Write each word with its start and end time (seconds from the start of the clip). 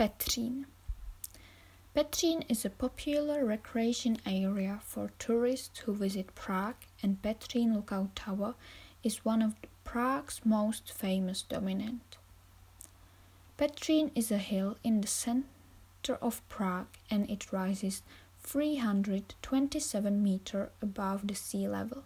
Petřín. 0.00 0.64
Petřín 1.94 2.42
is 2.48 2.64
a 2.64 2.70
popular 2.70 3.44
recreation 3.44 4.16
area 4.24 4.80
for 4.82 5.10
tourists 5.18 5.80
who 5.80 5.92
visit 5.92 6.34
Prague, 6.34 6.86
and 7.02 7.20
Petřín 7.20 7.74
Lookout 7.74 8.16
Tower 8.16 8.54
is 9.04 9.26
one 9.26 9.42
of 9.42 9.56
Prague's 9.84 10.40
most 10.42 10.90
famous 10.90 11.42
dominant. 11.42 12.16
Petřín 13.58 14.10
is 14.14 14.30
a 14.30 14.38
hill 14.38 14.78
in 14.82 15.02
the 15.02 15.06
center 15.06 16.16
of 16.22 16.40
Prague 16.48 16.96
and 17.10 17.28
it 17.28 17.52
rises 17.52 18.02
327 18.38 20.22
meters 20.22 20.70
above 20.80 21.26
the 21.26 21.34
sea 21.34 21.68
level. 21.68 22.04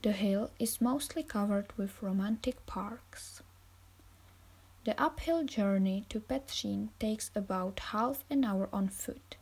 The 0.00 0.12
hill 0.12 0.50
is 0.58 0.80
mostly 0.80 1.24
covered 1.24 1.76
with 1.76 2.02
romantic 2.02 2.64
parks. 2.64 3.42
The 4.84 5.00
uphill 5.00 5.44
journey 5.44 6.04
to 6.10 6.20
Petřín 6.20 6.90
takes 6.98 7.30
about 7.34 7.80
half 7.80 8.22
an 8.28 8.44
hour 8.44 8.68
on 8.70 8.88
foot. 8.88 9.36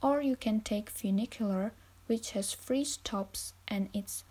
Or 0.00 0.22
you 0.22 0.36
can 0.36 0.60
take 0.60 0.88
funicular, 0.88 1.72
which 2.06 2.30
has 2.30 2.54
three 2.54 2.84
stops 2.84 3.54
and 3.66 3.88
it's 3.92 4.22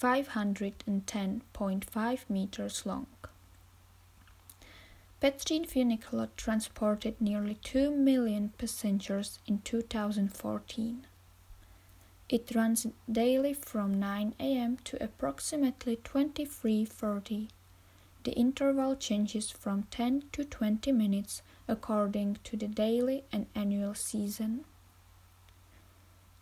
510.5 0.00 2.30
meters 2.30 2.86
long. 2.86 3.08
Petřín 5.20 5.66
funicular 5.66 6.28
transported 6.36 7.20
nearly 7.20 7.56
2 7.56 7.90
million 7.90 8.50
passengers 8.58 9.40
in 9.48 9.58
2014. 9.62 11.04
It 12.28 12.54
runs 12.54 12.86
daily 13.10 13.54
from 13.54 13.98
9 13.98 14.34
am 14.38 14.76
to 14.84 15.02
approximately 15.02 15.96
23:30 15.96 17.48
the 18.28 18.34
interval 18.34 18.94
changes 18.94 19.50
from 19.50 19.84
10 19.84 20.24
to 20.32 20.44
20 20.44 20.92
minutes 20.92 21.40
according 21.66 22.36
to 22.44 22.58
the 22.58 22.68
daily 22.68 23.24
and 23.32 23.46
annual 23.54 23.94
season. 23.94 24.66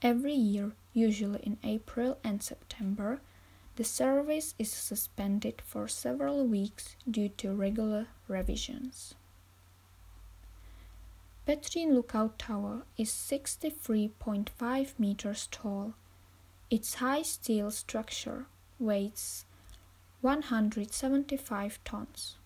Every 0.03 0.35
year, 0.35 0.73
usually 0.93 1.39
in 1.45 1.59
April 1.63 2.19
and 2.25 2.43
September, 2.43 3.21
the 3.77 3.85
service 3.85 4.57
is 4.59 4.73
suspended 4.73 5.63
for 5.65 5.87
several 5.87 6.45
weeks 6.45 6.97
due 7.09 7.29
to 7.39 7.55
regular 7.55 8.09
revisions. 8.27 9.15
Petřín 11.47 11.95
Lookout 11.95 12.37
Tower 12.37 12.83
is 12.99 13.11
63.5 13.11 14.99
meters 14.99 15.47
tall. 15.53 15.95
Its 16.69 16.95
high 16.95 17.23
steel 17.23 17.71
structure 17.71 18.47
weighs 18.81 19.46
175 20.21 21.79
tons. 21.85 22.37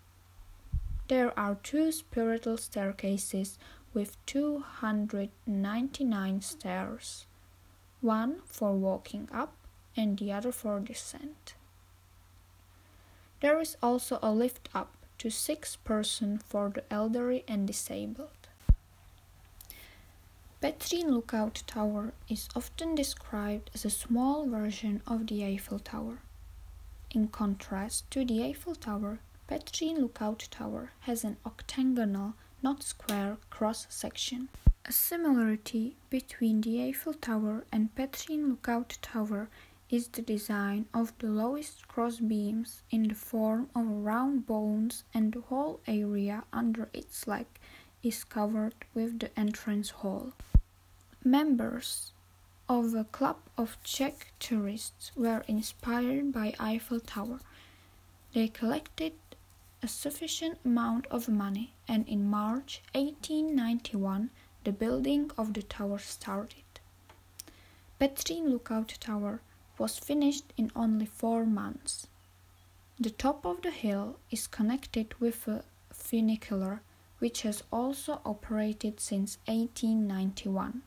There 1.09 1.39
are 1.39 1.57
two 1.63 1.93
spiral 1.93 2.57
staircases 2.57 3.59
with 3.93 4.17
299 4.27 6.41
stairs, 6.41 7.27
one 8.01 8.41
for 8.45 8.73
walking 8.73 9.29
up 9.33 9.53
and 9.97 10.19
the 10.19 10.33
other 10.33 10.53
for 10.53 10.81
descent. 10.81 11.55
There 13.41 13.61
is 13.61 13.77
also 13.83 14.19
a 14.23 14.33
lift 14.33 14.69
up 14.75 14.93
to 15.19 15.31
six 15.31 15.77
person 15.77 16.39
for 16.39 16.71
the 16.71 16.85
elderly 16.93 17.45
and 17.49 17.67
disabled. 17.67 18.49
Petřín 20.63 21.11
Lookout 21.11 21.63
Tower 21.67 22.13
is 22.29 22.49
often 22.55 22.95
described 22.95 23.71
as 23.75 23.85
a 23.85 23.91
small 23.91 24.47
version 24.47 25.03
of 25.07 25.27
the 25.27 25.45
Eiffel 25.45 25.79
Tower. 25.79 26.19
In 27.13 27.27
contrast 27.27 28.09
to 28.13 28.25
the 28.25 28.45
Eiffel 28.45 28.77
Tower, 28.77 29.19
Petřín 29.49 29.99
Lookout 29.99 30.47
Tower 30.49 30.93
has 31.01 31.25
an 31.25 31.39
octagonal, 31.45 32.35
not 32.63 32.85
square, 32.85 33.39
cross 33.51 33.89
section. 33.91 34.49
A 34.85 34.93
similarity 34.93 35.97
between 36.09 36.61
the 36.61 36.81
Eiffel 36.85 37.15
Tower 37.15 37.65
and 37.73 37.93
Petřín 37.97 38.49
Lookout 38.49 38.97
Tower 39.03 39.49
is 39.91 40.07
the 40.07 40.23
design 40.23 40.87
of 40.95 41.13
the 41.19 41.27
lowest 41.27 41.89
cross 41.89 42.21
beams 42.21 42.83
in 42.93 43.09
the 43.09 43.17
form 43.17 43.69
of 43.75 43.89
round 43.89 44.47
bones 44.47 45.03
and 45.13 45.33
the 45.33 45.41
whole 45.41 45.81
area 45.89 46.45
under 46.53 46.89
its 46.93 47.27
leg 47.27 47.47
is 48.05 48.23
covered 48.23 48.75
with 48.95 49.19
the 49.19 49.37
entrance 49.37 49.91
hall. 49.91 50.33
Members 51.25 52.13
of 52.71 52.95
a 52.95 53.03
club 53.03 53.37
of 53.59 53.77
Czech 53.83 54.33
tourists 54.39 55.11
were 55.17 55.43
inspired 55.49 56.31
by 56.31 56.55
Eiffel 56.61 57.01
Tower. 57.01 57.41
They 58.33 58.47
collected 58.47 59.15
a 59.83 59.89
sufficient 59.89 60.61
amount 60.65 61.09
of 61.09 61.29
money 61.29 61.75
and 61.89 62.07
in 62.07 62.31
March 62.31 62.81
1891 62.95 64.31
the 64.63 64.71
building 64.71 65.33
of 65.37 65.55
the 65.55 65.65
tower 65.65 65.99
started. 65.99 66.79
Petřín 68.01 68.49
Lookout 68.49 68.97
Tower 69.01 69.41
was 69.77 69.99
finished 69.99 70.53
in 70.57 70.71
only 70.77 71.07
four 71.07 71.45
months. 71.45 72.07
The 73.01 73.11
top 73.11 73.45
of 73.45 73.63
the 73.63 73.73
hill 73.73 74.21
is 74.31 74.47
connected 74.47 75.19
with 75.19 75.49
a 75.49 75.65
funicular 75.93 76.83
which 77.19 77.43
has 77.43 77.65
also 77.73 78.21
operated 78.25 79.01
since 79.01 79.39
1891. 79.47 80.83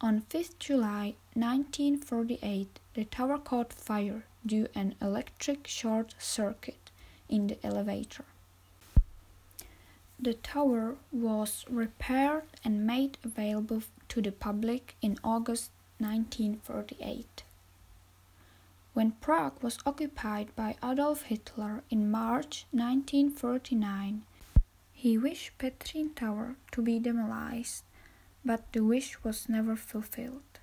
On 0.00 0.20
5th 0.20 0.60
July 0.60 1.14
1948, 1.34 2.78
the 2.94 3.04
tower 3.06 3.36
caught 3.36 3.72
fire 3.72 4.22
due 4.46 4.68
an 4.72 4.94
electric 5.02 5.66
short 5.66 6.14
circuit 6.20 6.92
in 7.28 7.48
the 7.48 7.66
elevator. 7.66 8.24
The 10.20 10.34
tower 10.34 10.98
was 11.10 11.64
repaired 11.68 12.44
and 12.62 12.86
made 12.86 13.18
available 13.24 13.82
to 14.10 14.22
the 14.22 14.30
public 14.30 14.94
in 15.02 15.18
August 15.24 15.72
1948. 15.98 17.42
When 18.94 19.12
Prague 19.20 19.60
was 19.62 19.78
occupied 19.84 20.54
by 20.54 20.76
Adolf 20.80 21.22
Hitler 21.22 21.82
in 21.90 22.08
March 22.08 22.66
1939, 22.70 24.22
he 24.92 25.18
wished 25.18 25.58
Petřín 25.58 26.14
Tower 26.14 26.54
to 26.70 26.82
be 26.82 27.00
demolished 27.00 27.82
but 28.44 28.72
the 28.72 28.84
wish 28.84 29.22
was 29.24 29.48
never 29.48 29.76
fulfilled. 29.76 30.60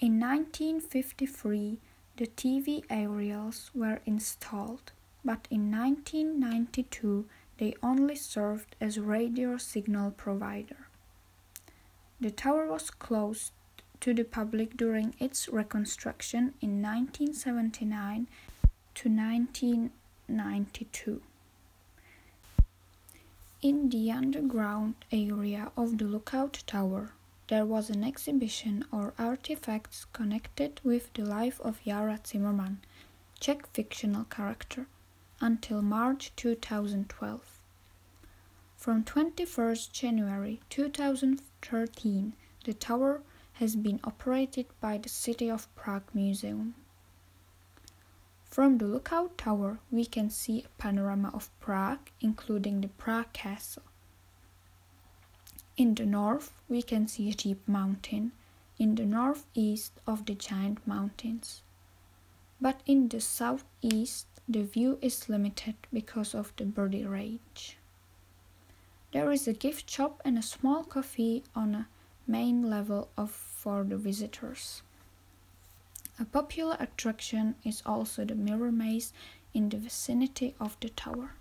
In 0.00 0.18
1953, 0.18 1.78
the 2.16 2.26
TV 2.26 2.82
aerials 2.90 3.70
were 3.74 4.00
installed, 4.04 4.92
but 5.24 5.46
in 5.50 5.70
1992 5.70 7.26
they 7.58 7.74
only 7.82 8.16
served 8.16 8.76
as 8.80 8.98
radio 8.98 9.56
signal 9.56 10.10
provider. 10.10 10.88
The 12.20 12.30
tower 12.30 12.66
was 12.66 12.90
closed 12.90 13.52
to 14.00 14.12
the 14.12 14.24
public 14.24 14.76
during 14.76 15.14
its 15.20 15.48
reconstruction 15.48 16.54
in 16.60 16.82
1979 16.82 18.28
to 18.94 19.08
1992. 19.08 21.22
In 23.62 23.90
the 23.90 24.10
underground 24.10 24.96
area 25.12 25.70
of 25.76 25.98
the 25.98 26.04
Lookout 26.04 26.64
Tower, 26.66 27.12
there 27.46 27.64
was 27.64 27.90
an 27.90 28.02
exhibition 28.02 28.84
or 28.90 29.14
artifacts 29.16 30.04
connected 30.12 30.80
with 30.82 31.12
the 31.14 31.24
life 31.24 31.60
of 31.60 31.80
Jara 31.84 32.18
Cimrman, 32.24 32.78
Czech 33.38 33.68
fictional 33.68 34.24
character, 34.24 34.88
until 35.40 35.80
March 35.80 36.32
2012. 36.34 37.60
From 38.76 39.04
21st 39.04 39.92
January 39.92 40.58
2013, 40.68 42.32
the 42.64 42.74
tower 42.74 43.22
has 43.52 43.76
been 43.76 44.00
operated 44.02 44.66
by 44.80 44.98
the 44.98 45.08
City 45.08 45.48
of 45.48 45.72
Prague 45.76 46.12
Museum. 46.12 46.74
From 48.52 48.76
the 48.76 48.84
lookout 48.84 49.38
tower, 49.38 49.78
we 49.90 50.04
can 50.04 50.28
see 50.28 50.60
a 50.60 50.68
panorama 50.76 51.30
of 51.32 51.48
Prague, 51.58 52.10
including 52.20 52.82
the 52.82 52.88
Prague 52.88 53.32
Castle. 53.32 53.84
In 55.78 55.94
the 55.94 56.04
north, 56.04 56.52
we 56.68 56.82
can 56.82 57.08
see 57.08 57.30
Říp 57.30 57.66
Mountain, 57.66 58.32
in 58.78 58.94
the 58.96 59.06
northeast 59.06 59.94
of 60.06 60.26
the 60.26 60.34
giant 60.34 60.86
mountains. 60.86 61.62
But 62.60 62.82
in 62.84 63.08
the 63.08 63.22
southeast, 63.22 64.26
the 64.46 64.64
view 64.64 64.98
is 65.00 65.30
limited 65.30 65.76
because 65.90 66.34
of 66.34 66.52
the 66.58 66.64
Brdy 66.64 67.08
range. 67.10 67.78
There 69.12 69.32
is 69.32 69.48
a 69.48 69.54
gift 69.54 69.88
shop 69.88 70.20
and 70.26 70.36
a 70.36 70.42
small 70.42 70.84
cafe 70.84 71.42
on 71.56 71.74
a 71.74 71.88
main 72.26 72.68
level 72.68 73.08
of 73.16 73.30
for 73.30 73.82
the 73.82 73.96
visitors. 73.96 74.82
A 76.18 76.24
popular 76.24 76.76
attraction 76.78 77.54
is 77.64 77.82
also 77.86 78.24
the 78.24 78.34
mirror 78.34 78.70
maze 78.70 79.12
in 79.54 79.68
the 79.70 79.78
vicinity 79.78 80.54
of 80.60 80.76
the 80.80 80.90
tower. 80.90 81.36